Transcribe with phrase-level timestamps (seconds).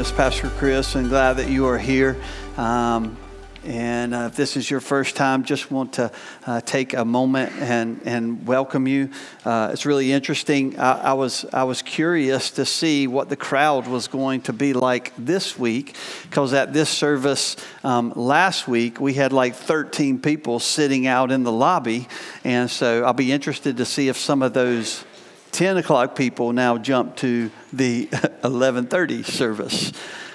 [0.00, 2.16] Is Pastor Chris, and glad that you are here.
[2.56, 3.18] Um,
[3.64, 6.10] and uh, if this is your first time, just want to
[6.46, 9.10] uh, take a moment and, and welcome you.
[9.44, 10.78] Uh, it's really interesting.
[10.78, 14.72] I, I, was, I was curious to see what the crowd was going to be
[14.72, 20.60] like this week, because at this service um, last week, we had like 13 people
[20.60, 22.08] sitting out in the lobby.
[22.42, 25.04] And so I'll be interested to see if some of those
[25.50, 28.06] 10 o'clock people now jump to the
[28.42, 29.92] 1130 service.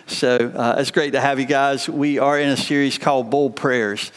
[0.07, 1.89] So uh, it's great to have you guys.
[1.89, 4.09] We are in a series called Bold Prayers,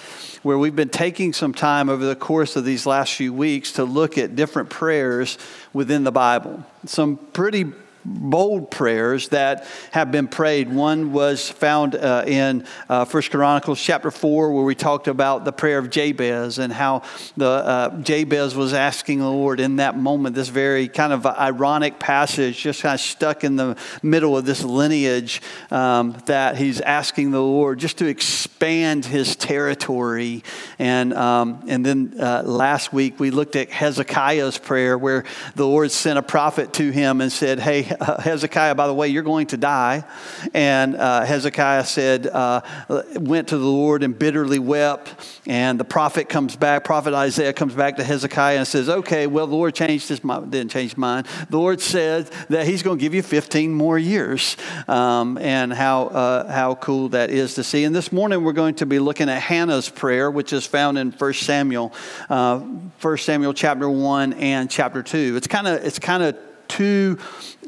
[0.43, 3.85] where we've been taking some time over the course of these last few weeks to
[3.85, 5.39] look at different prayers
[5.73, 6.65] within the Bible.
[6.85, 7.73] Some pretty
[8.09, 10.73] bold prayers that have been prayed.
[10.73, 15.53] One was found uh, in uh, First Chronicles chapter 4, where we talked about the
[15.53, 17.03] prayer of Jabez and how
[17.37, 21.99] the uh, Jabez was asking the Lord in that moment, this very kind of ironic
[21.99, 27.31] passage, just kind of stuck in the middle of this lineage, um, that he's asking
[27.31, 30.43] the Lord just to expand his territory.
[30.79, 35.25] And, um, and then uh, last week we looked at Hezekiah's prayer, where
[35.55, 39.23] the Lord sent a prophet to him and said, Hey, Hezekiah, by the way, you're
[39.23, 40.05] going to die.
[40.55, 42.61] And uh, Hezekiah said, uh,
[43.17, 45.41] went to the Lord and bitterly wept.
[45.47, 49.47] And the prophet comes back, prophet Isaiah comes back to Hezekiah and says, okay, well,
[49.47, 51.27] the Lord changed his mind, didn't change mind.
[51.51, 54.57] The Lord said that he's going to give you 15 more years.
[54.87, 57.85] Um, and how, uh, how cool that is to see.
[57.85, 61.13] And this morning we're going to be looking at Hannah's prayer, which is found in
[61.13, 61.93] 1 Samuel,
[62.29, 65.37] uh, 1 Samuel chapter 1 and chapter 2.
[65.37, 66.37] It's kind of, it's kind of
[66.69, 67.19] two,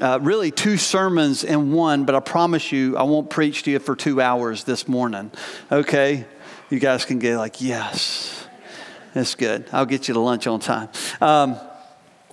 [0.00, 3.78] uh, really two sermons in one, but I promise you, I won't preach to you
[3.78, 5.30] for two hours this morning.
[5.72, 6.26] Okay?
[6.70, 8.46] You guys can get like, yes,
[9.14, 9.66] that's good.
[9.72, 10.88] I'll get you to lunch on time.
[11.20, 11.58] Um,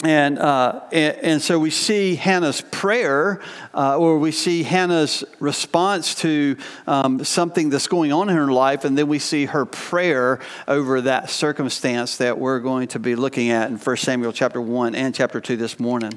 [0.04, 3.42] and, uh, and, and, so we see Hannah's prayer,
[3.74, 8.86] uh, or we see Hannah's response to um, something that's going on in her life,
[8.86, 13.50] and then we see her prayer over that circumstance that we're going to be looking
[13.50, 16.14] at in 1 Samuel chapter 1 and chapter 2 this morning.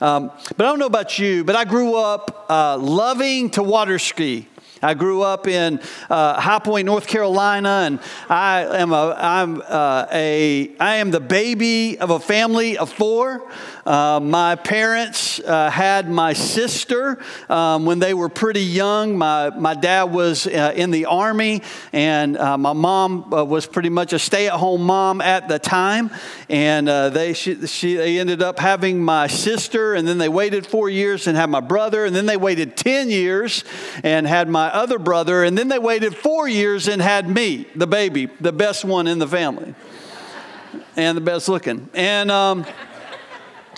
[0.00, 4.00] Um, but I don't know about you, but I grew up uh, loving to water
[4.00, 4.48] ski.
[4.82, 10.06] I grew up in uh, High Point, North Carolina, and I am a I'm uh,
[10.10, 13.46] a I am the baby of a family of four.
[13.84, 17.18] Uh, my parents uh, had my sister
[17.48, 19.18] um, when they were pretty young.
[19.18, 21.62] My, my dad was uh, in the Army,
[21.92, 26.10] and uh, my mom was pretty much a stay at home mom at the time.
[26.48, 30.88] And they, she, she, they ended up having my sister, and then they waited four
[30.88, 33.64] years and had my brother, and then they waited 10 years
[34.04, 37.86] and had my other brother, and then they waited four years and had me, the
[37.86, 39.74] baby, the best one in the family,
[40.96, 41.88] and the best looking.
[41.94, 42.66] And, um,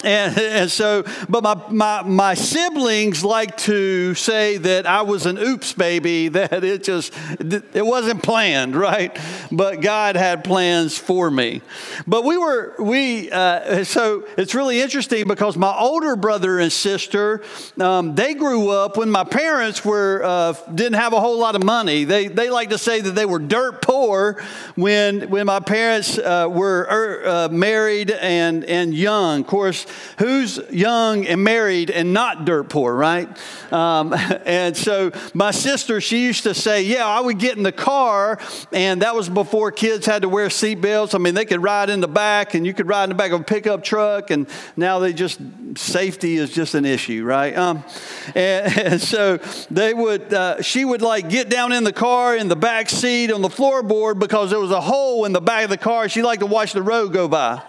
[0.04, 5.38] and, and, so, but my, my, my siblings like to say that I was an
[5.38, 9.16] oops baby, that it just, it wasn't planned, right?
[9.50, 11.62] But God had plans for me.
[12.06, 17.42] But we were, we, uh, so it's really interesting because my older brother and sister,
[17.80, 21.62] um, they grew up when my parents were, uh, didn't have a whole lot of
[21.62, 22.04] money.
[22.04, 24.42] They, they like to say that they were dirt poor
[24.74, 29.40] when, when my parents uh, were er, uh, married and, and young.
[29.40, 29.86] Of course,
[30.18, 33.28] who's young and married and not dirt poor, right?
[33.72, 34.12] Um,
[34.46, 38.38] and so my sister, she used to say, Yeah, I would get in the car,
[38.72, 41.14] and that was before kids had to wear seatbelts.
[41.14, 43.32] I mean, they could ride in the back, and you could ride in the back
[43.32, 45.40] of a pickup truck, and now they just,
[45.76, 47.56] safety is just an issue, right?
[47.56, 47.84] Um,
[48.34, 49.38] and, and, so
[49.70, 53.32] they would, uh, she would like get down in the car in the back seat
[53.32, 56.08] on the floorboard because there was a hole in the back of the car.
[56.08, 57.62] She liked to watch the road go by.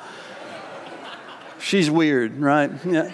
[1.63, 2.72] She's weird, right?
[2.85, 3.12] Yeah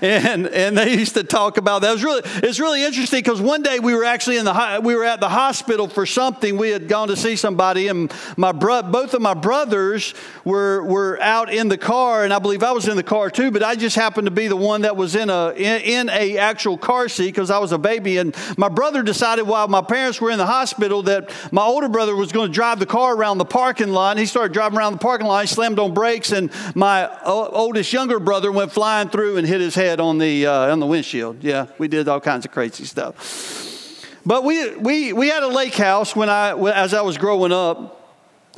[0.00, 1.90] and and they used to talk about that.
[1.90, 4.94] It was really it's really interesting because one day we were actually in the we
[4.94, 6.56] were at the hospital for something.
[6.56, 10.14] We had gone to see somebody, and my bro, both of my brothers
[10.44, 13.50] were were out in the car, and I believe I was in the car too.
[13.50, 16.38] But I just happened to be the one that was in a in, in a
[16.38, 20.20] actual car seat because I was a baby, and my brother decided while my parents
[20.20, 23.38] were in the hospital that my older brother was going to drive the car around
[23.38, 24.12] the parking lot.
[24.12, 27.92] And he started driving around the parking lot, he slammed on brakes, and my oldest
[27.92, 30.86] younger brother went flying through and hit his head head on the, uh, on the
[30.86, 31.42] windshield.
[31.42, 33.14] Yeah, we did all kinds of crazy stuff.
[34.26, 37.94] But we, we, we had a lake house when I, as I was growing up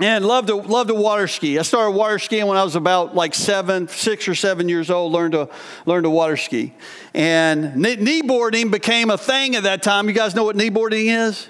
[0.00, 1.58] and loved to, loved to water ski.
[1.58, 5.12] I started water skiing when I was about like seven, six or seven years old,
[5.12, 5.48] learned to,
[5.86, 6.72] learned to water ski.
[7.14, 10.08] And knee boarding became a thing at that time.
[10.08, 11.46] You guys know what knee boarding is?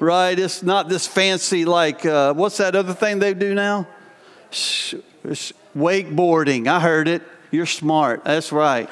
[0.00, 0.38] Right?
[0.38, 3.86] It's not this fancy, like, uh, what's that other thing they do now?
[4.50, 6.68] It's wakeboarding.
[6.68, 7.22] I heard it.
[7.50, 8.24] You're smart.
[8.24, 8.88] That's right.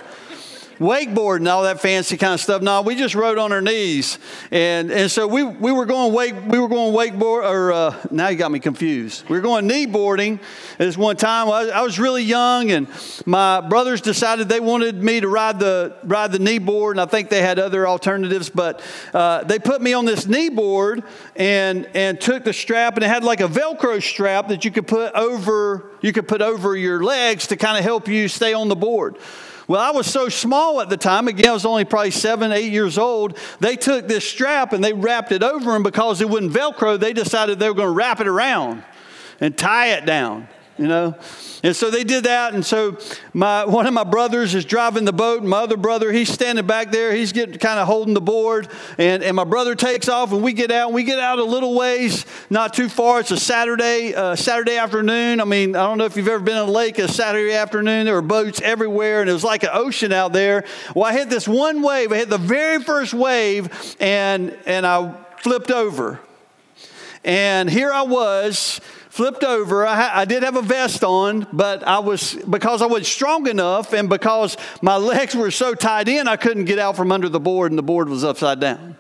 [0.79, 2.63] Wakeboard and all that fancy kind of stuff.
[2.63, 4.19] No, we just rode on our knees,
[4.51, 8.29] and and so we we were going wake we were going wakeboard or uh, now
[8.29, 9.29] you got me confused.
[9.29, 10.41] We were going knee boarding.
[10.79, 12.89] This one time I, I, was really young, and
[13.25, 17.07] my brothers decided they wanted me to ride the ride the knee board, and I
[17.07, 18.83] think they had other alternatives, but
[19.15, 21.03] uh, they put me on this knee board
[21.35, 24.87] and and took the strap, and it had like a Velcro strap that you could
[24.87, 28.69] put over you could put over your legs to kind of help you stay on
[28.69, 29.17] the board.
[29.69, 32.73] Well, I was so small at the time, again, I was only probably seven, eight
[32.73, 33.37] years old.
[33.59, 36.99] They took this strap and they wrapped it over him because it wouldn't Velcro.
[36.99, 38.85] They decided they were going to wrap it around
[39.41, 41.15] and tie it down you know?
[41.63, 42.55] And so they did that.
[42.55, 42.99] And so
[43.33, 45.41] my, one of my brothers is driving the boat.
[45.41, 47.13] And my other brother, he's standing back there.
[47.13, 48.69] He's getting kind of holding the board.
[48.99, 50.89] And, and my brother takes off and we get out.
[50.89, 53.21] And we get out a little ways, not too far.
[53.21, 55.41] It's a Saturday, uh, Saturday afternoon.
[55.41, 58.07] I mean, I don't know if you've ever been in a lake a Saturday afternoon.
[58.07, 60.65] There were boats everywhere and it was like an ocean out there.
[60.95, 62.13] Well, I hit this one wave.
[62.13, 66.21] I hit the very first wave and, and I flipped over.
[67.25, 68.81] And here I was
[69.17, 69.87] flipped over.
[69.87, 73.95] I, I, did have a vest on, but I was, because I wasn't strong enough
[73.95, 77.41] and because my legs were so tied in, I couldn't get out from under the
[77.41, 78.99] board and the board was upside down.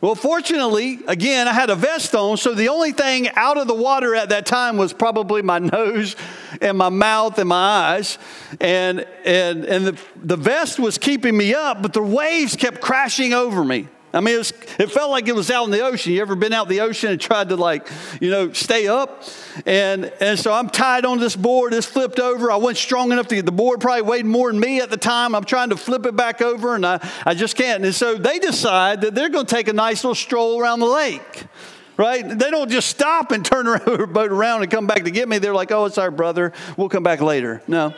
[0.00, 3.74] Well, fortunately, again, I had a vest on, so the only thing out of the
[3.74, 6.14] water at that time was probably my nose
[6.60, 8.18] and my mouth and my eyes.
[8.60, 13.32] And, and, and the, the vest was keeping me up, but the waves kept crashing
[13.32, 13.88] over me.
[14.14, 16.12] I mean, it, was, it, felt like it was out in the ocean.
[16.12, 17.88] You ever been out in the ocean and tried to like,
[18.20, 19.24] you know, stay up?
[19.64, 21.72] And and so I'm tied on this board.
[21.72, 22.50] It's flipped over.
[22.50, 23.80] I wasn't strong enough to get the board.
[23.80, 25.34] Probably weighed more than me at the time.
[25.34, 27.84] I'm trying to flip it back over, and I, I just can't.
[27.84, 30.86] And so they decide that they're going to take a nice little stroll around the
[30.86, 31.46] lake.
[31.96, 32.26] Right?
[32.26, 35.38] They don't just stop and turn their boat around and come back to get me.
[35.38, 36.52] They're like, oh, it's our brother.
[36.76, 37.62] We'll come back later.
[37.66, 37.94] No.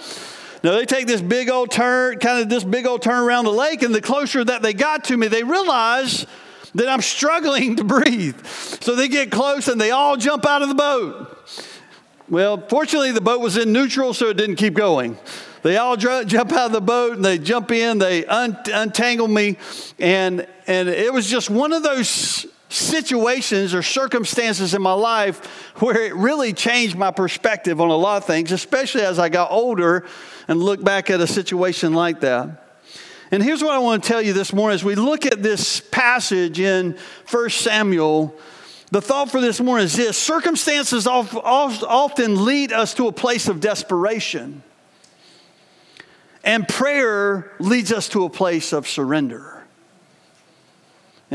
[0.65, 3.53] Now they take this big old turn, kind of this big old turn around the
[3.53, 6.27] lake, and the closer that they got to me, they realize
[6.75, 8.45] that I'm struggling to breathe.
[8.47, 11.39] So they get close and they all jump out of the boat.
[12.31, 15.19] Well, fortunately, the boat was in neutral, so it didn't keep going.
[15.63, 19.59] They all jump out of the boat and they jump in, they un- untangle me,
[19.99, 25.45] and, and it was just one of those situations or circumstances in my life
[25.81, 29.51] where it really changed my perspective on a lot of things, especially as I got
[29.51, 30.07] older
[30.49, 32.61] and look back at a situation like that.
[33.31, 35.81] And here's what I want to tell you this morning as we look at this
[35.81, 36.99] passage in
[37.31, 38.37] 1 Samuel.
[38.91, 43.59] The thought for this morning is this circumstances often lead us to a place of
[43.61, 44.63] desperation,
[46.45, 49.54] and prayer leads us to a place of surrender.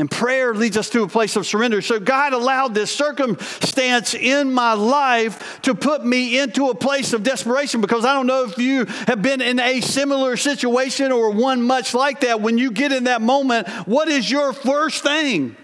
[0.00, 1.82] And prayer leads us to a place of surrender.
[1.82, 7.22] So God allowed this circumstance in my life to put me into a place of
[7.22, 11.60] desperation because I don't know if you have been in a similar situation or one
[11.62, 12.40] much like that.
[12.40, 15.54] When you get in that moment, what is your first thing?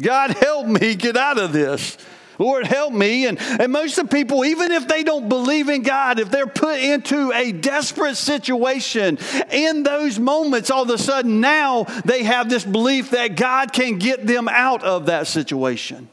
[0.00, 1.96] God, help me get out of this.
[2.38, 3.26] Lord, help me.
[3.26, 6.46] And, and most of the people, even if they don't believe in God, if they're
[6.46, 9.18] put into a desperate situation
[9.50, 13.98] in those moments, all of a sudden now they have this belief that God can
[13.98, 16.08] get them out of that situation.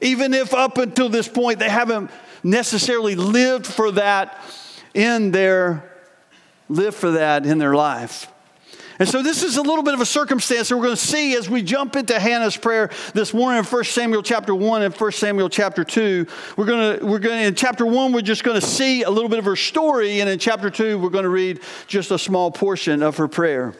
[0.00, 2.10] Even if up until this point they haven't
[2.42, 4.40] necessarily lived for that
[4.94, 5.84] in their
[6.68, 8.30] live for that in their life.
[8.98, 11.36] And so this is a little bit of a circumstance that we're going to see
[11.36, 15.12] as we jump into Hannah's prayer this morning in 1 Samuel chapter 1 and 1
[15.12, 16.26] Samuel chapter 2.
[16.56, 19.10] We're going to, we're going to, in chapter 1, we're just going to see a
[19.10, 20.20] little bit of her story.
[20.20, 23.74] And in chapter 2, we're going to read just a small portion of her prayer.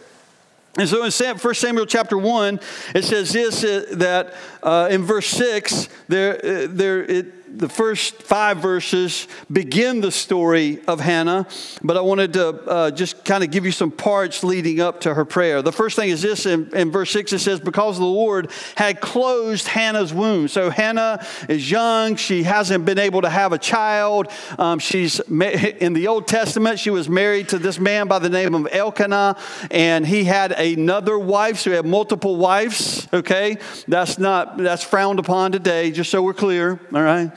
[0.77, 2.61] And so in 1 Samuel chapter 1,
[2.95, 8.23] it says this uh, that uh, in verse 6, there, uh, there, it, the first
[8.23, 11.47] five verses begin the story of Hannah,
[11.83, 15.15] but I wanted to uh, just kind of give you some parts leading up to
[15.15, 15.63] her prayer.
[15.63, 19.01] The first thing is this in, in, verse 6 it says, Because the Lord had
[19.01, 20.49] closed Hannah's womb.
[20.49, 24.29] So Hannah is young, she hasn't been able to have a child.
[24.59, 28.55] Um, she's in the Old Testament, she was married to this man by the name
[28.55, 29.37] of Elkanah,
[29.71, 33.57] and he had another wife, so he had multiple wives, okay?
[33.87, 37.33] That's not, that's frowned upon today, just so we're clear, all right?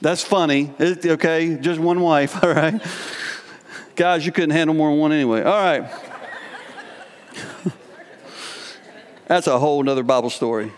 [0.00, 0.72] That's funny.
[0.80, 2.80] okay, just one wife, all right?
[3.94, 5.42] Guys, you couldn't handle more than one anyway.
[5.42, 5.90] All right.
[9.26, 10.70] That's a whole nother Bible story.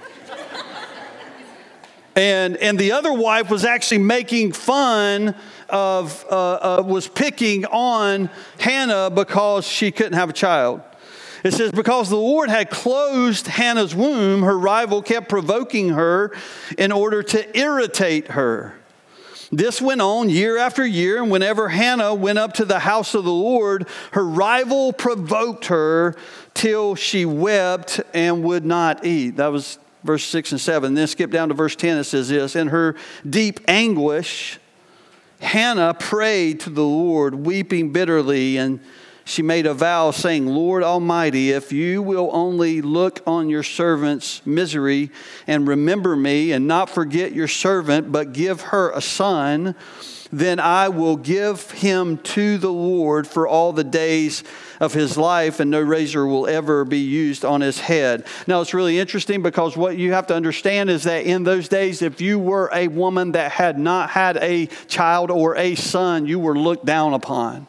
[2.14, 5.36] And, and the other wife was actually making fun
[5.68, 10.80] of, uh, uh, was picking on Hannah because she couldn't have a child.
[11.44, 16.34] It says, Because the Lord had closed Hannah's womb, her rival kept provoking her
[16.76, 18.77] in order to irritate her.
[19.50, 23.24] This went on year after year, and whenever Hannah went up to the house of
[23.24, 26.14] the Lord, her rival provoked her
[26.52, 29.36] till she wept and would not eat.
[29.36, 30.94] That was verse 6 and 7.
[30.94, 32.94] Then skip down to verse 10, it says this In her
[33.28, 34.58] deep anguish,
[35.40, 38.80] Hannah prayed to the Lord, weeping bitterly, and
[39.28, 44.40] she made a vow, saying, Lord Almighty, if you will only look on your servant's
[44.46, 45.10] misery
[45.46, 49.74] and remember me, and not forget your servant, but give her a son,
[50.32, 54.44] then I will give him to the Lord for all the days
[54.80, 58.26] of his life, and no razor will ever be used on his head.
[58.46, 62.00] Now, it's really interesting because what you have to understand is that in those days,
[62.00, 66.38] if you were a woman that had not had a child or a son, you
[66.38, 67.66] were looked down upon.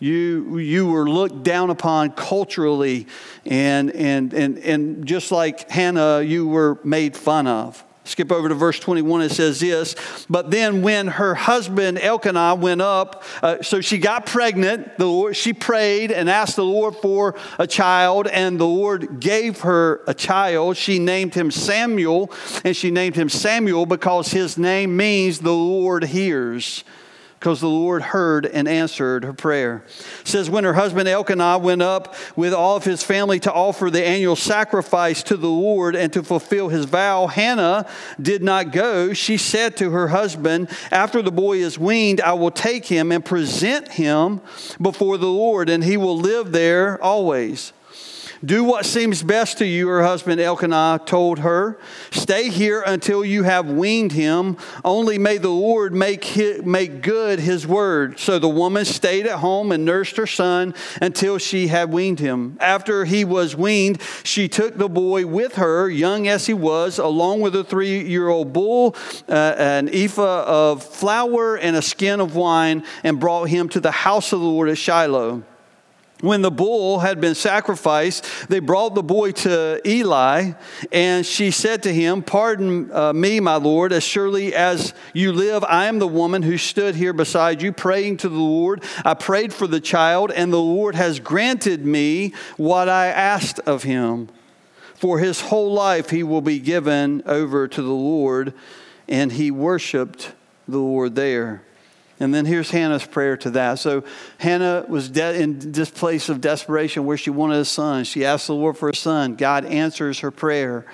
[0.00, 3.06] You, you were looked down upon culturally,
[3.44, 7.84] and, and, and, and just like Hannah, you were made fun of.
[8.04, 9.94] Skip over to verse 21, it says this.
[10.30, 15.36] But then, when her husband Elkanah went up, uh, so she got pregnant, the Lord,
[15.36, 20.14] she prayed and asked the Lord for a child, and the Lord gave her a
[20.14, 20.78] child.
[20.78, 22.32] She named him Samuel,
[22.64, 26.84] and she named him Samuel because his name means the Lord hears
[27.40, 29.82] because the Lord heard and answered her prayer.
[30.20, 33.88] It says, When her husband Elkanah went up with all of his family to offer
[33.88, 37.88] the annual sacrifice to the Lord and to fulfill his vow, Hannah
[38.20, 39.14] did not go.
[39.14, 43.24] She said to her husband, After the boy is weaned, I will take him and
[43.24, 44.42] present him
[44.78, 47.72] before the Lord, and he will live there always.
[48.42, 51.78] Do what seems best to you, her husband Elkanah told her.
[52.10, 54.56] Stay here until you have weaned him.
[54.82, 58.18] Only may the Lord make, his, make good his word.
[58.18, 62.56] So the woman stayed at home and nursed her son until she had weaned him.
[62.60, 67.42] After he was weaned, she took the boy with her, young as he was, along
[67.42, 68.96] with a three year old bull,
[69.28, 73.90] uh, an ephah of flour, and a skin of wine, and brought him to the
[73.90, 75.44] house of the Lord at Shiloh
[76.20, 80.52] when the bull had been sacrificed, they brought the boy to Eli,
[80.92, 85.64] and she said to him, Pardon uh, me, my Lord, as surely as you live,
[85.64, 88.82] I am the woman who stood here beside you, praying to the Lord.
[89.04, 93.82] I prayed for the child, and the Lord has granted me what I asked of
[93.82, 94.28] him.
[94.94, 98.52] For his whole life he will be given over to the Lord,
[99.08, 100.32] and he worshiped
[100.68, 101.62] the Lord there.
[102.20, 103.78] And then here's Hannah's prayer to that.
[103.78, 104.04] So
[104.38, 108.04] Hannah was de- in this place of desperation where she wanted a son.
[108.04, 109.36] She asked the Lord for a son.
[109.36, 110.84] God answers her prayer.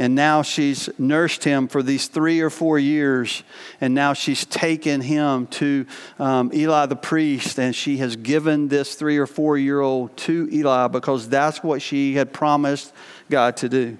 [0.00, 3.42] And now she's nursed him for these three or four years.
[3.80, 5.86] And now she's taken him to
[6.20, 7.58] um, Eli the priest.
[7.58, 11.82] And she has given this three or four year old to Eli because that's what
[11.82, 12.92] she had promised
[13.28, 13.98] God to do.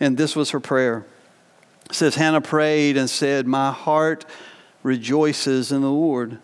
[0.00, 1.06] And this was her prayer.
[1.88, 4.26] It says, Hannah prayed and said, My heart
[4.86, 6.38] rejoices in the Lord.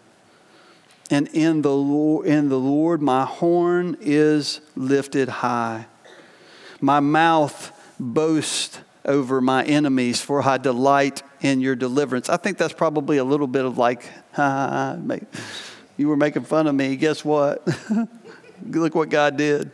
[1.10, 5.86] And in the Lord, in the Lord my horn is lifted high.
[6.80, 7.70] My mouth
[8.00, 12.28] boasts over my enemies, for I delight in your deliverance.
[12.28, 14.04] I think that's probably a little bit of like,
[15.96, 16.96] you were making fun of me.
[16.96, 17.66] Guess what?
[18.66, 19.70] Look what God did.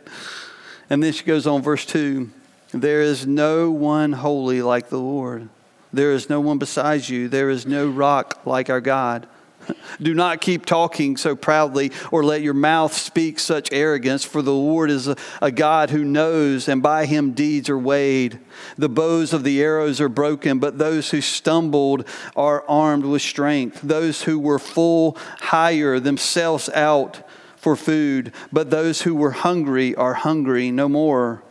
[0.91, 2.29] And then she goes on, verse 2
[2.71, 5.49] There is no one holy like the Lord.
[5.91, 7.27] There is no one besides you.
[7.29, 9.27] There is no rock like our God.
[10.01, 14.53] Do not keep talking so proudly or let your mouth speak such arrogance, for the
[14.53, 15.07] Lord is
[15.41, 18.39] a, God who knows, and by him deeds are weighed.
[18.77, 23.81] The bows of the arrows are broken, but those who stumbled are armed with strength.
[23.81, 30.13] Those who were full hire themselves out for food, but those who were hungry are
[30.13, 31.43] hungry no more.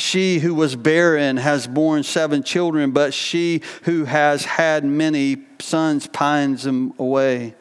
[0.00, 6.06] She who was barren has borne seven children, but she who has had many sons
[6.06, 7.54] pines them away.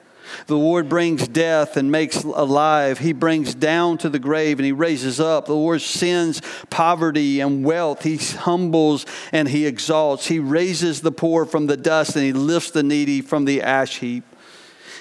[0.48, 3.00] The Lord brings death and makes alive.
[3.00, 5.48] He brings down to the grave and he raises up.
[5.48, 8.03] The Lord sends poverty and wealth.
[8.03, 10.27] He humbles and he exalts.
[10.27, 13.98] He raises the poor from the dust and he lifts the needy from the ash
[13.98, 14.24] heap.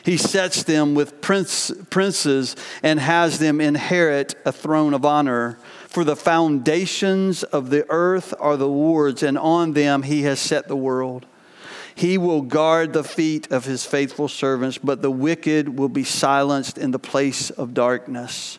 [0.02, 5.58] He sets them with prince, princes and has them inherit a throne of honor.
[5.88, 10.68] For the foundations of the earth are the Lord's, and on them he has set
[10.68, 11.24] the world.
[11.94, 16.76] He will guard the feet of his faithful servants, but the wicked will be silenced
[16.76, 18.58] in the place of darkness.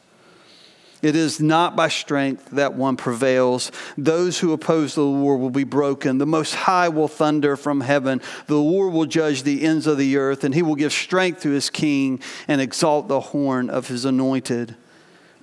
[1.03, 3.71] It is not by strength that one prevails.
[3.95, 6.17] Those who oppose the Lord will be broken.
[6.17, 8.21] The Most High will thunder from heaven.
[8.47, 11.51] The Lord will judge the ends of the earth, and he will give strength to
[11.51, 14.75] his king and exalt the horn of his anointed.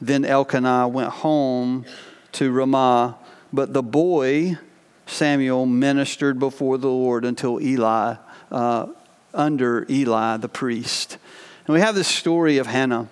[0.01, 1.85] Then Elkanah went home
[2.33, 3.19] to Ramah,
[3.53, 4.59] but the boy
[5.07, 8.17] Samuel ministered before the Lord until Eli
[8.51, 8.87] uh,
[9.33, 11.19] under Eli the priest.
[11.67, 13.09] And we have this story of Hannah.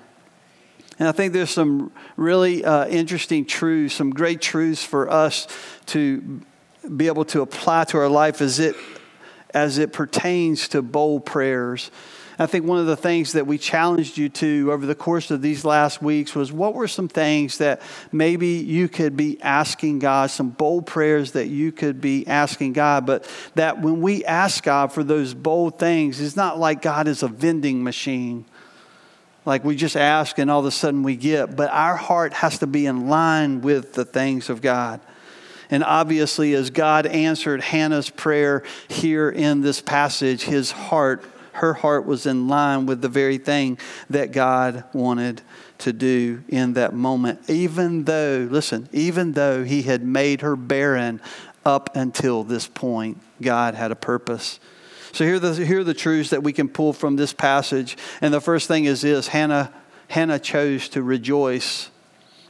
[0.99, 5.49] And I think there's some really uh, interesting truths, some great truths for us
[5.87, 6.41] to
[6.97, 8.77] be able to apply to our life as it,
[9.53, 11.91] as it pertains to bold prayers.
[12.39, 15.41] I think one of the things that we challenged you to over the course of
[15.41, 20.31] these last weeks was what were some things that maybe you could be asking God,
[20.31, 24.93] some bold prayers that you could be asking God, but that when we ask God
[24.93, 28.45] for those bold things, it's not like God is a vending machine.
[29.45, 32.59] Like we just ask and all of a sudden we get, but our heart has
[32.59, 35.01] to be in line with the things of God.
[35.71, 41.25] And obviously, as God answered Hannah's prayer here in this passage, his heart
[41.55, 43.79] her heart was in line with the very thing
[44.11, 45.41] that God wanted
[45.79, 47.49] to do in that moment.
[47.49, 51.21] Even though, listen, even though He had made her barren
[51.65, 54.59] up until this point, God had a purpose.
[55.13, 57.97] So here are, the, here are the truths that we can pull from this passage.
[58.21, 59.73] And the first thing is this Hannah,
[60.09, 61.91] Hannah chose to rejoice.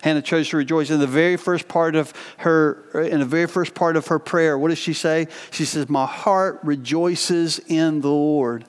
[0.03, 3.75] Hannah chose to rejoice in the very first part of her in the very first
[3.75, 4.57] part of her prayer.
[4.59, 5.29] What does she say?
[5.51, 8.65] She says, "My heart rejoices in the Lord."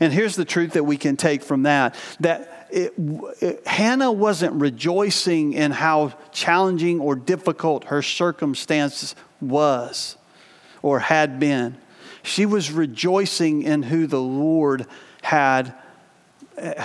[0.00, 2.94] And here's the truth that we can take from that that it,
[3.40, 10.16] it, Hannah wasn't rejoicing in how challenging or difficult her circumstances was
[10.82, 11.76] or had been.
[12.22, 14.86] She was rejoicing in who the Lord
[15.22, 15.74] had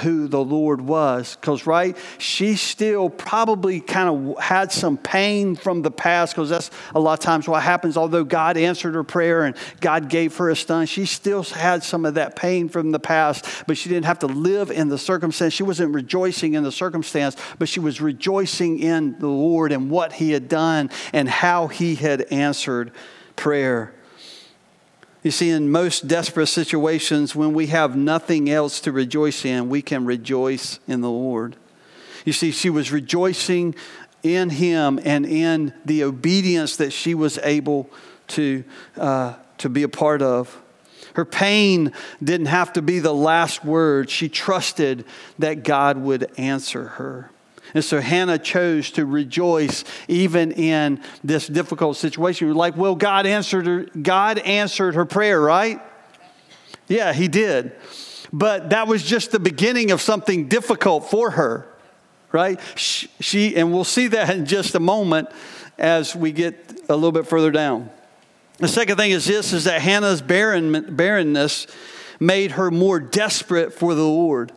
[0.02, 1.36] who the Lord was.
[1.36, 6.72] Because, right, she still probably kind of had some pain from the past, because that's
[6.94, 7.98] a lot of times what happens.
[7.98, 12.06] Although God answered her prayer and God gave her a son, she still had some
[12.06, 15.54] of that pain from the past, but she didn't have to live in the circumstance.
[15.54, 20.14] She wasn't rejoicing in the circumstance, but she was rejoicing in the Lord and what
[20.14, 22.92] He had done and how He had answered
[23.36, 23.94] prayer.
[25.24, 29.82] You see, in most desperate situations, when we have nothing else to rejoice in, we
[29.82, 31.56] can rejoice in the Lord.
[32.26, 33.76] You see, she was rejoicing
[34.24, 37.90] in Him and in the obedience that she was able
[38.30, 38.64] to,
[38.98, 40.60] uh, to be a part of.
[41.14, 41.92] Her pain
[42.24, 44.10] didn't have to be the last word.
[44.10, 45.06] She trusted
[45.40, 47.30] that God would answer her.
[47.74, 52.48] And so Hannah chose to rejoice even in this difficult situation.
[52.48, 55.82] You're like, well, God answered her, God answered her prayer, right?
[56.88, 57.74] Yeah, he did.
[58.34, 61.68] But that was just the beginning of something difficult for her,
[62.32, 62.60] right?
[62.76, 65.30] She, and we'll see that in just a moment
[65.78, 67.90] as we get a little bit further down.
[68.58, 71.68] The second thing is this is that Hannah's barren, barrenness
[72.20, 74.52] made her more desperate for the Lord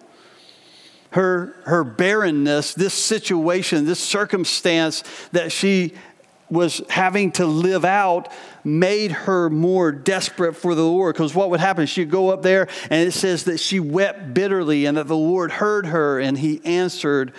[1.15, 5.95] her, her barrenness, this situation, this circumstance that she
[6.51, 8.33] was having to live out
[8.65, 11.15] made her more desperate for the Lord.
[11.15, 11.87] Because what would happen?
[11.87, 15.53] She'd go up there, and it says that she wept bitterly, and that the Lord
[15.53, 17.33] heard her and he answered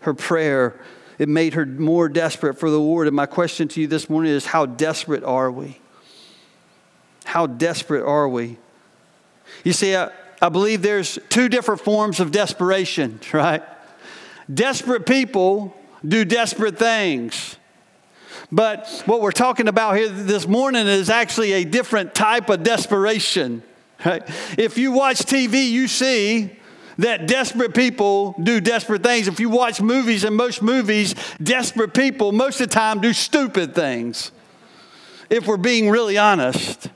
[0.00, 0.80] her prayer.
[1.18, 3.08] It made her more desperate for the Lord.
[3.08, 5.78] And my question to you this morning is how desperate are we?
[7.26, 8.56] How desperate are we?
[9.64, 10.08] You see, I,
[10.40, 13.62] I believe there's two different forms of desperation, right?
[14.52, 17.56] Desperate people do desperate things.
[18.50, 23.62] But what we're talking about here this morning is actually a different type of desperation.
[24.04, 24.22] Right?
[24.56, 26.56] If you watch TV, you see
[26.98, 29.28] that desperate people do desperate things.
[29.28, 33.74] If you watch movies, and most movies, desperate people most of the time do stupid
[33.74, 34.32] things.
[35.30, 36.88] If we're being really honest.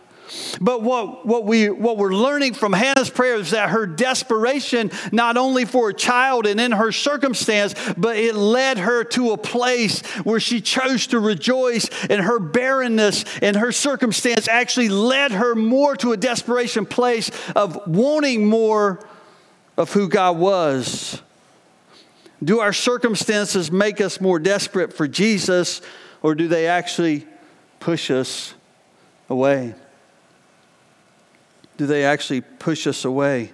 [0.61, 5.37] But what, what, we, what we're learning from Hannah's prayer is that her desperation, not
[5.37, 10.01] only for a child and in her circumstance, but it led her to a place
[10.25, 15.97] where she chose to rejoice, and her barrenness and her circumstance actually led her more
[15.97, 19.07] to a desperation place of wanting more
[19.77, 21.21] of who God was.
[22.42, 25.81] Do our circumstances make us more desperate for Jesus,
[26.23, 27.27] or do they actually
[27.81, 28.55] push us
[29.29, 29.75] away?
[31.76, 33.52] Do they actually push us away?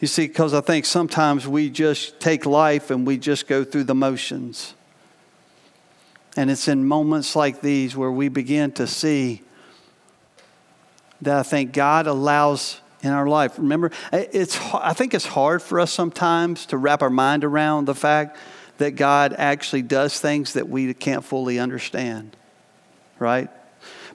[0.00, 3.84] You see, because I think sometimes we just take life and we just go through
[3.84, 4.74] the motions.
[6.36, 9.42] And it's in moments like these where we begin to see
[11.22, 13.58] that I think God allows in our life.
[13.58, 17.94] Remember, it's, I think it's hard for us sometimes to wrap our mind around the
[17.94, 18.36] fact
[18.78, 22.36] that God actually does things that we can't fully understand,
[23.18, 23.48] right?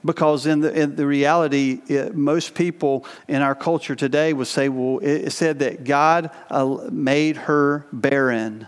[0.04, 4.68] Because in the, in the reality, it, most people in our culture today would say,
[4.68, 8.66] well, it said that God uh, made her barren.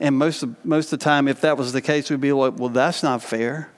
[0.00, 2.58] And most of, most of the time, if that was the case, we'd be like,
[2.58, 3.70] well, that's not fair.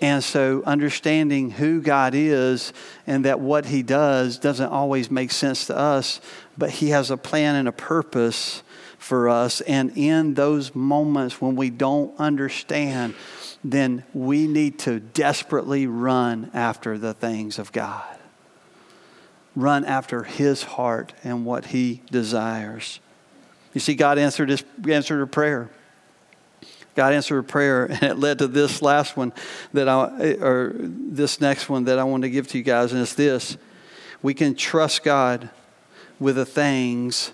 [0.00, 2.74] And so, understanding who God is
[3.06, 6.20] and that what He does doesn't always make sense to us,
[6.56, 8.62] but He has a plan and a purpose
[9.06, 9.60] for us.
[9.60, 13.14] And in those moments when we don't understand,
[13.62, 18.18] then we need to desperately run after the things of God.
[19.54, 22.98] Run after His heart and what He desires.
[23.74, 25.70] You see, God answered, his, answered a prayer.
[26.96, 29.32] God answered a prayer, and it led to this last one
[29.72, 33.00] that I, or this next one that I want to give to you guys, and
[33.00, 33.56] it's this:
[34.22, 35.50] we can trust God
[36.18, 37.32] with the things,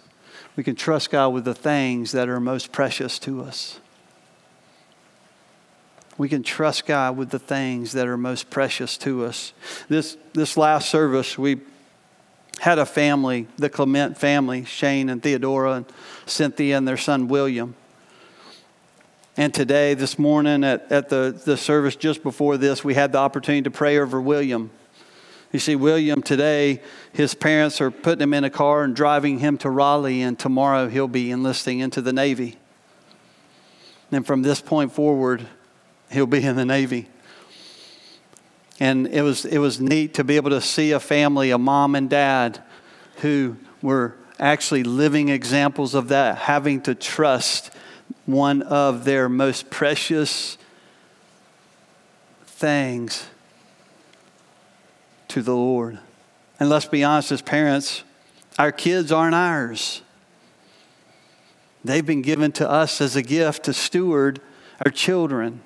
[0.57, 3.81] we can trust God with the things that are most precious to us.
[6.19, 9.53] We can trust God with the things that are most precious to us.
[9.89, 11.61] This this last service, we
[12.61, 15.87] had a family, the Clement family, Shane and Theodora and
[16.27, 17.75] Cynthia and their son William.
[19.37, 23.19] And today, this morning, at, at the, the service just before this, we had the
[23.19, 24.71] opportunity to pray over William.
[25.53, 26.81] You see, William today,
[27.13, 30.89] his parents are putting him in a car and driving him to Raleigh, and tomorrow
[30.89, 32.57] he'll be enlisting into the Navy.
[34.11, 35.47] And from this point forward,
[36.11, 37.09] he'll be in the Navy.
[38.81, 41.95] And it was, it was neat to be able to see a family, a mom
[41.95, 42.63] and dad,
[43.17, 47.71] who were actually living examples of that, having to trust
[48.25, 50.57] one of their most precious
[52.47, 53.27] things
[55.33, 55.99] to the Lord.
[56.61, 58.05] And let's be honest, as parents,
[58.59, 60.03] our kids aren't ours.
[61.83, 64.41] They've been given to us as a gift to steward
[64.85, 65.63] our children.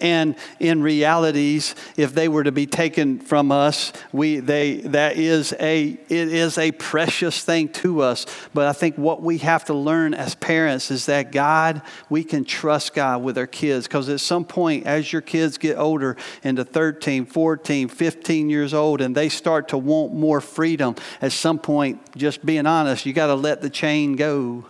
[0.00, 5.54] And in realities, if they were to be taken from us, we, they, that is
[5.58, 8.26] a, it is a precious thing to us.
[8.54, 12.44] But I think what we have to learn as parents is that God, we can
[12.44, 13.86] trust God with our kids.
[13.86, 19.00] Because at some point, as your kids get older, into 13, 14, 15 years old,
[19.00, 23.26] and they start to want more freedom, at some point, just being honest, you got
[23.26, 24.64] to let the chain go.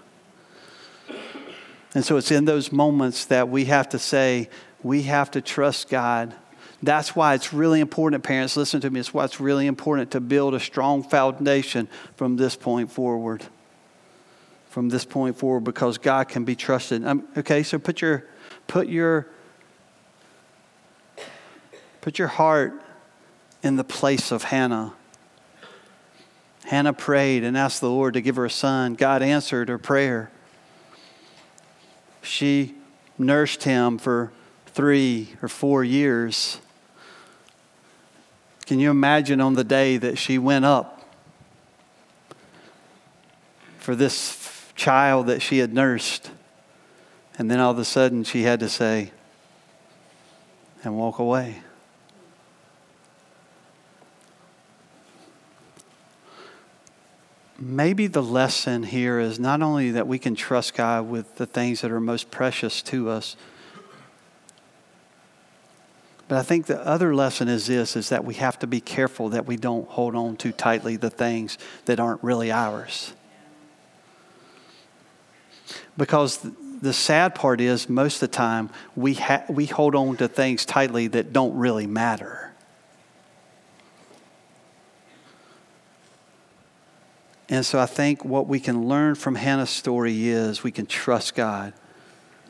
[1.95, 4.49] And so it's in those moments that we have to say,
[4.83, 6.35] we have to trust God.
[6.83, 9.01] That's why it's really important, parents, listen to me.
[9.01, 13.45] It's why it's really important to build a strong foundation from this point forward.
[14.69, 17.05] From this point forward, because God can be trusted.
[17.05, 18.25] Um, okay, so put your
[18.69, 19.27] put your
[22.01, 22.81] put your heart
[23.63, 24.95] in the place of Hannah.
[26.65, 28.95] Hannah prayed and asked the Lord to give her a son.
[28.95, 30.31] God answered her prayer.
[32.23, 32.75] She
[33.17, 34.31] nursed him for
[34.79, 36.61] three or four years.
[38.65, 41.03] Can you imagine on the day that she went up
[43.81, 46.31] for this child that she had nursed?
[47.37, 49.11] And then all of a sudden she had to say,
[50.85, 51.59] and walk away.
[57.59, 61.81] Maybe the lesson here is not only that we can trust God with the things
[61.81, 63.35] that are most precious to us
[66.29, 69.31] but I think the other lesson is this is that we have to be careful
[69.31, 73.15] that we don't hold on too tightly the things that aren't really ours.
[75.97, 76.47] Because
[76.81, 80.67] the sad part is most of the time we ha- we hold on to things
[80.67, 82.53] tightly that don't really matter.
[87.49, 91.35] And so I think what we can learn from Hannah's story is we can trust
[91.35, 91.73] God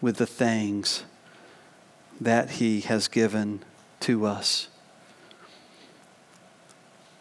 [0.01, 1.05] with the things
[2.21, 3.63] that He has given
[4.01, 4.69] to us.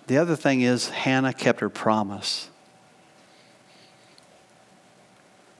[0.07, 2.49] The other thing is, Hannah kept her promise.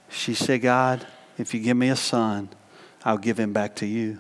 [0.10, 1.06] She said, God,
[1.38, 2.50] if you give me a son,
[3.04, 4.20] I'll give him back to you.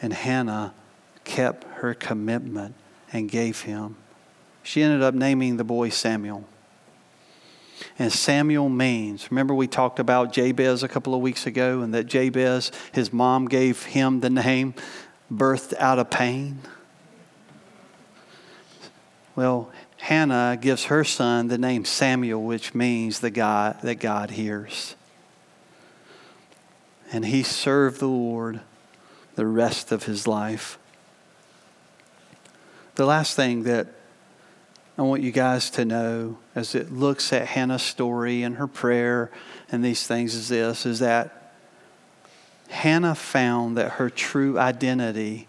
[0.00, 0.74] And Hannah
[1.24, 2.74] kept her commitment
[3.12, 3.96] and gave him.
[4.62, 6.44] She ended up naming the boy Samuel.
[7.98, 12.04] And Samuel means, remember we talked about Jabez a couple of weeks ago, and that
[12.04, 14.74] Jabez, his mom gave him the name
[15.32, 16.60] birthed out of pain?
[19.36, 24.94] Well, Hannah gives her son the name Samuel, which means the God that God hears.
[27.10, 28.60] And he served the Lord
[29.34, 30.78] the rest of his life.
[32.94, 33.88] The last thing that
[34.96, 39.30] I want you guys to know as it looks at Hannah's story and her prayer
[39.70, 41.52] and these things is this is that
[42.68, 45.48] Hannah found that her true identity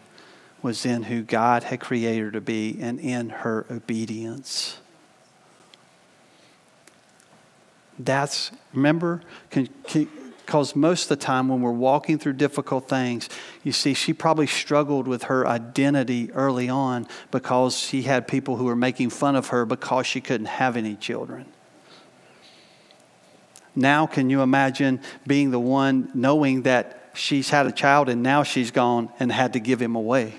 [0.61, 4.79] was in who God had created her to be and in her obedience.
[7.99, 10.07] That's, remember, can, can,
[10.45, 13.29] Because most of the time, when we're walking through difficult things,
[13.63, 18.65] you see, she probably struggled with her identity early on because she had people who
[18.65, 21.47] were making fun of her because she couldn't have any children.
[23.75, 28.43] Now, can you imagine being the one knowing that she's had a child and now
[28.43, 30.35] she's gone and had to give him away?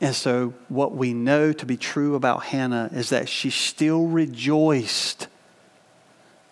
[0.00, 5.28] And so, what we know to be true about Hannah is that she still rejoiced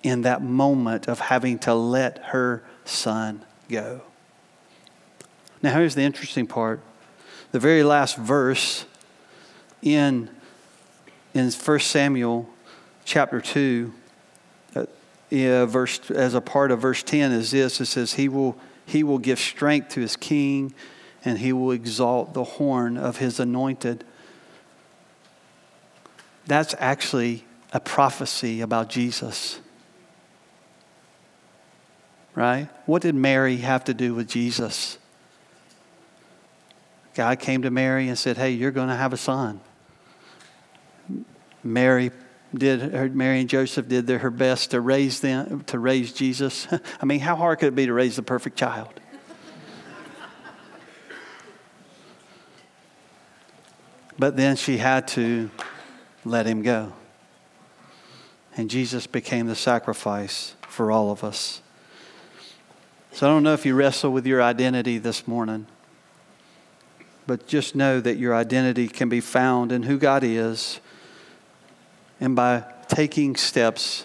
[0.07, 4.01] in that moment of having to let her son go.
[5.61, 6.81] Now, here's the interesting part.
[7.51, 8.85] The very last verse
[9.83, 10.31] in,
[11.35, 12.49] in 1 Samuel
[13.05, 13.93] chapter 2,
[14.77, 19.03] uh, verse, as a part of verse 10 is this it says, he will, he
[19.03, 20.73] will give strength to his king
[21.25, 24.05] and he will exalt the horn of his anointed.
[26.47, 29.59] That's actually a prophecy about Jesus.
[32.37, 32.69] Right?
[32.85, 34.99] What did Mary have to do with Jesus?
[37.15, 39.61] God came to Mary and said, Hey, you're going to have a son.
[41.65, 42.13] Mary
[42.55, 46.69] did Mary and Joseph did their, her best to raise them to raise Jesus.
[47.03, 48.89] I mean, how hard could it be to raise the perfect child?
[54.19, 55.51] But then she had to
[56.25, 56.93] let him go.
[58.57, 61.61] And Jesus became the sacrifice for all of us.
[63.17, 65.67] So I don't know if you wrestle with your identity this morning,
[67.27, 70.81] but just know that your identity can be found in who God is
[72.21, 74.05] and by taking steps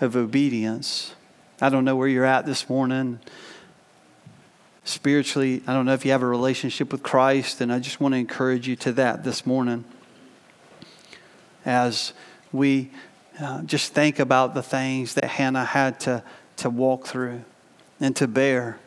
[0.00, 1.14] of obedience.
[1.60, 3.20] I don't know where you're at this morning
[4.82, 5.62] spiritually.
[5.66, 8.18] I don't know if you have a relationship with Christ, and I just want to
[8.18, 9.84] encourage you to that this morning
[11.66, 12.14] as
[12.50, 12.92] we
[13.38, 16.22] uh, just think about the things that Hannah had to,
[16.56, 17.42] to walk through
[18.00, 18.78] and to bear.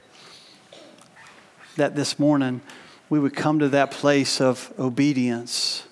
[1.77, 2.61] That this morning
[3.09, 5.83] we would come to that place of obedience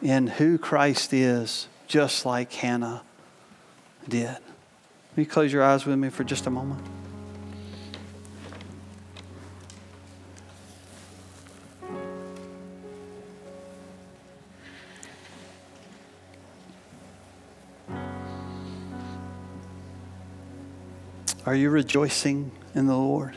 [0.00, 3.02] in who Christ is, just like Hannah
[4.08, 4.36] did.
[5.14, 6.82] Will you close your eyes with me for just a moment?
[21.44, 23.36] Are you rejoicing in the Lord?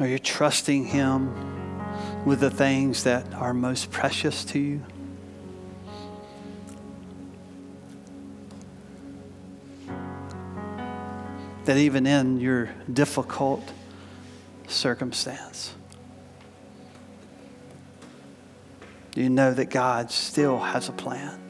[0.00, 4.84] Are you trusting Him with the things that are most precious to you?
[11.64, 13.62] That even in your difficult
[14.66, 15.74] circumstance,
[19.14, 21.47] you know that God still has a plan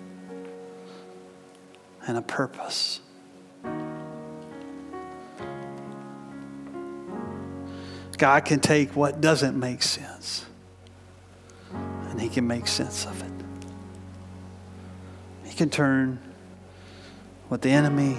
[2.08, 3.00] and a purpose.
[8.16, 10.44] God can take what doesn't make sense
[11.72, 13.32] and He can make sense of it.
[15.44, 16.18] He can turn
[17.48, 18.16] what the enemy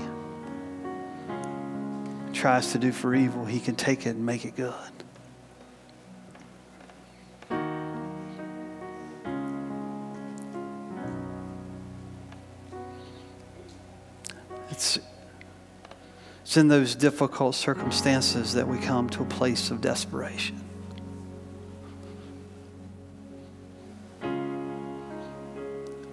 [2.32, 4.99] tries to do for evil, He can take it and make it good.
[16.50, 20.60] It's in those difficult circumstances that we come to a place of desperation.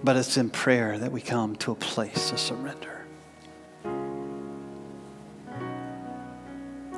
[0.03, 3.07] But it's in prayer that we come to a place of surrender.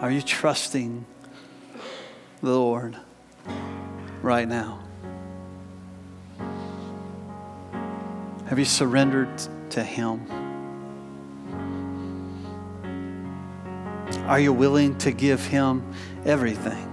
[0.01, 1.05] Are you trusting
[2.41, 2.97] the Lord
[4.21, 4.81] right now?
[8.47, 9.31] Have you surrendered
[9.69, 10.38] to Him?
[14.29, 15.91] Are you willing to give Him
[16.23, 16.85] everything?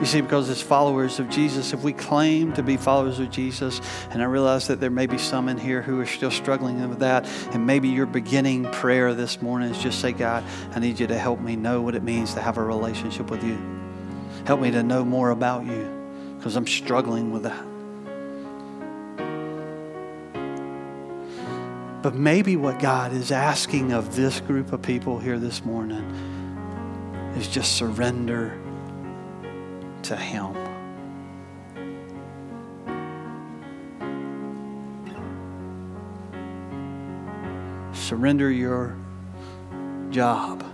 [0.00, 3.82] You see, because as followers of Jesus, if we claim to be followers of Jesus,
[4.10, 7.00] and I realize that there may be some in here who are still struggling with
[7.00, 11.06] that, and maybe your beginning prayer this morning is just say, God, I need you
[11.08, 13.58] to help me know what it means to have a relationship with you.
[14.46, 17.67] Help me to know more about you, because I'm struggling with that.
[22.02, 26.04] But maybe what God is asking of this group of people here this morning
[27.36, 28.58] is just surrender
[30.04, 30.54] to Him.
[37.92, 38.96] Surrender your
[40.10, 40.64] job,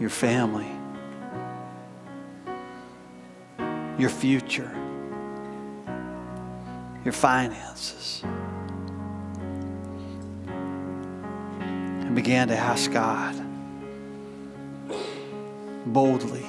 [0.00, 0.70] your family,
[3.98, 4.74] your future
[7.04, 8.22] your finances.
[12.12, 13.34] And began to ask God
[15.86, 16.44] boldly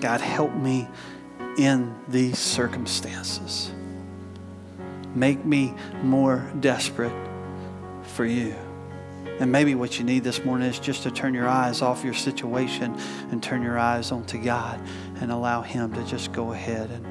[0.00, 0.88] God, help me
[1.58, 3.70] in these circumstances.
[5.14, 7.12] Make me more desperate
[8.02, 8.56] for you.
[9.38, 12.14] And maybe what you need this morning is just to turn your eyes off your
[12.14, 12.96] situation
[13.30, 14.80] and turn your eyes onto God
[15.20, 17.04] and allow Him to just go ahead and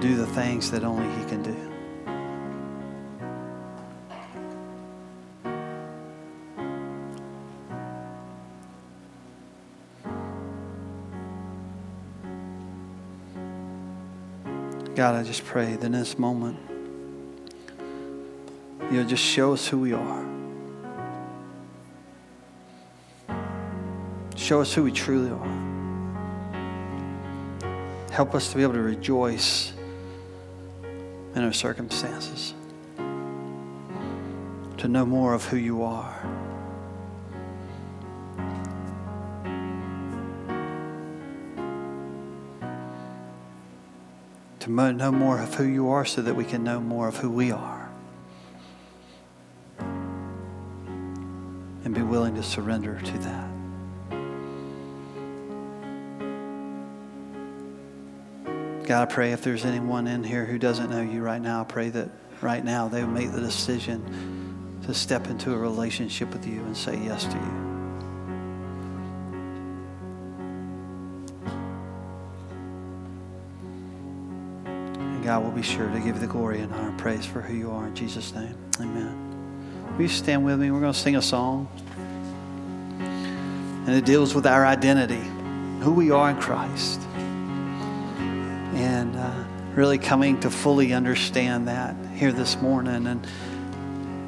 [0.00, 1.67] do the things that only He can do.
[14.98, 16.58] God, I just pray that in this moment,
[18.90, 20.26] you'll just show us who we are.
[24.34, 25.46] Show us who we truly are.
[28.10, 29.72] Help us to be able to rejoice
[31.36, 32.54] in our circumstances,
[34.78, 36.47] to know more of who you are.
[44.68, 47.30] To know more of who you are so that we can know more of who
[47.30, 47.88] we are.
[49.78, 53.48] And be willing to surrender to that.
[58.86, 61.64] God, I pray if there's anyone in here who doesn't know you right now, I
[61.64, 62.10] pray that
[62.42, 66.98] right now they make the decision to step into a relationship with you and say
[66.98, 67.67] yes to you.
[75.28, 77.54] God will be sure to give you the glory and honor and praise for who
[77.54, 78.56] you are in Jesus' name.
[78.80, 79.92] Amen.
[79.92, 80.70] Will you stand with me?
[80.70, 81.68] We're going to sing a song.
[82.98, 85.20] And it deals with our identity,
[85.80, 87.02] who we are in Christ
[88.72, 93.06] and uh, really coming to fully understand that here this morning.
[93.06, 93.26] And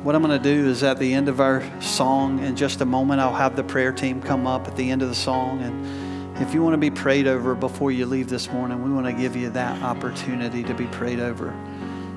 [0.05, 2.85] what I'm going to do is at the end of our song, in just a
[2.85, 5.63] moment, I'll have the prayer team come up at the end of the song.
[5.63, 6.00] And
[6.41, 9.13] if you want to be prayed over before you leave this morning, we want to
[9.13, 11.55] give you that opportunity to be prayed over.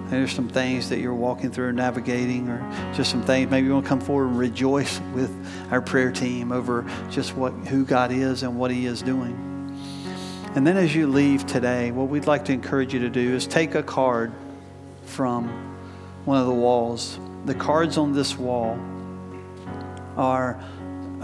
[0.08, 2.60] There's some things that you're walking through, and navigating, or
[2.94, 3.52] just some things.
[3.52, 5.30] Maybe you want to come forward and rejoice with
[5.72, 9.34] our prayer team over just what who God is and what He is doing.
[10.56, 13.46] And then as you leave today, what we'd like to encourage you to do is
[13.46, 14.32] take a card
[15.06, 15.50] from
[16.24, 17.20] one of the walls.
[17.46, 18.80] The cards on this wall
[20.16, 20.64] are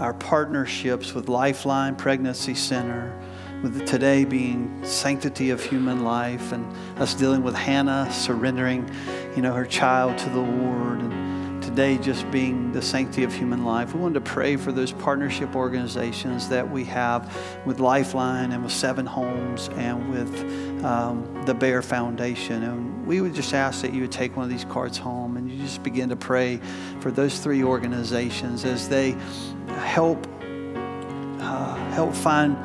[0.00, 3.14] our partnerships with Lifeline Pregnancy Center,
[3.62, 6.64] with today being sanctity of human life and
[6.98, 8.90] us dealing with Hannah surrendering,
[9.36, 11.19] you know, her child to the Lord and
[11.70, 13.94] today just being the sanctity of human life.
[13.94, 17.32] We wanted to pray for those partnership organizations that we have
[17.64, 22.64] with Lifeline and with Seven Homes and with um, the Bear Foundation.
[22.64, 25.48] And we would just ask that you would take one of these cards home and
[25.48, 26.60] you just begin to pray
[26.98, 29.12] for those three organizations as they
[29.68, 30.26] help
[31.38, 32.56] uh, help find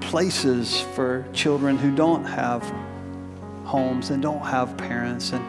[0.00, 2.62] places for children who don't have
[3.64, 5.44] homes and don't have parents and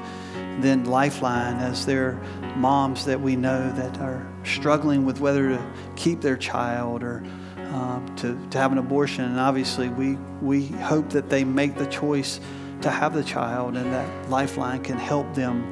[0.63, 2.19] then Lifeline as their
[2.56, 7.24] moms that we know that are struggling with whether to keep their child or
[7.58, 9.26] uh, to, to have an abortion.
[9.26, 12.39] And obviously, we, we hope that they make the choice
[12.82, 15.72] to have the child and that Lifeline can help them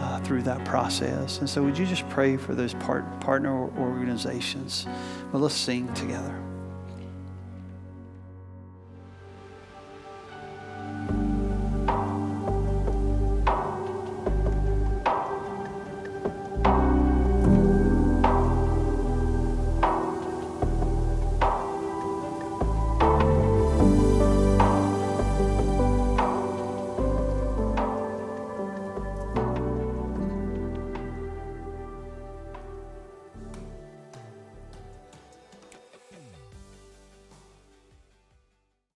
[0.00, 1.38] uh, through that process.
[1.38, 4.86] And so, would you just pray for those part, partner organizations?
[5.32, 6.38] Well, let's sing together.